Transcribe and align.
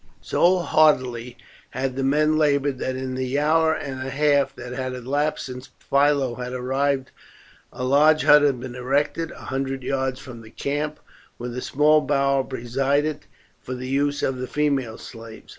So 0.23 0.57
heartily 0.57 1.37
had 1.69 1.95
the 1.95 2.03
men 2.03 2.35
laboured 2.35 2.79
that 2.79 2.95
in 2.95 3.13
the 3.13 3.37
hour 3.37 3.71
and 3.71 4.01
a 4.01 4.09
half 4.09 4.55
that 4.55 4.73
had 4.73 4.95
elapsed 4.95 5.45
since 5.45 5.69
Philo 5.77 6.33
had 6.33 6.53
arrived 6.53 7.11
a 7.71 7.83
large 7.83 8.23
hut 8.23 8.41
had 8.41 8.59
been 8.59 8.73
erected 8.73 9.29
a 9.29 9.35
hundred 9.53 9.83
yards 9.83 10.19
from 10.19 10.41
the 10.41 10.49
camp, 10.49 10.99
with 11.37 11.55
a 11.55 11.61
small 11.61 12.01
bower 12.01 12.43
beside 12.43 13.05
it 13.05 13.27
for 13.59 13.75
the 13.75 13.89
use 13.89 14.23
of 14.23 14.39
the 14.39 14.47
female 14.47 14.97
slaves. 14.97 15.49